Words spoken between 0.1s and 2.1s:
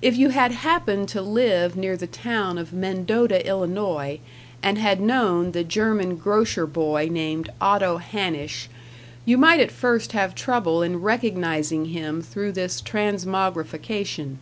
you had happened to live near the